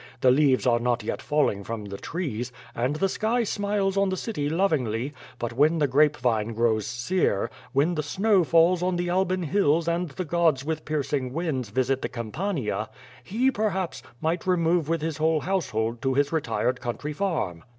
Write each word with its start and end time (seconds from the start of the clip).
The 0.21 0.31
leaves 0.31 0.65
are 0.65 0.79
not 0.79 1.03
yet 1.03 1.21
falling 1.21 1.63
from 1.63 1.85
the 1.85 1.97
trees, 1.99 2.51
and 2.73 2.95
the 2.95 3.07
sky 3.07 3.43
smiles 3.43 3.97
on 3.97 4.09
the 4.09 4.17
city 4.17 4.49
lovingly, 4.49 5.13
but 5.37 5.53
when 5.53 5.77
the 5.77 5.85
grape 5.87 6.17
vine 6.17 6.55
grows 6.55 6.87
sere, 6.87 7.51
when 7.71 7.93
the 7.93 8.01
snow 8.01 8.43
falls 8.43 8.81
on 8.81 8.95
the\ 8.95 9.09
Alban 9.11 9.43
hills 9.43 9.87
and 9.87 10.09
the 10.09 10.25
gods 10.25 10.65
with 10.65 10.85
piercing 10.85 11.33
winds 11.33 11.69
visit 11.69 12.01
the 12.01 12.09
Campania, 12.09 12.89
he, 13.23 13.51
perhaps, 13.51 14.01
might 14.21 14.47
remove 14.47 14.89
with 14.89 15.03
his 15.03 15.17
whole 15.17 15.41
household 15.41 16.01
to 16.01 16.15
his 16.15 16.31
retired 16.31 16.81
country 16.81 17.13
farm." 17.13 17.63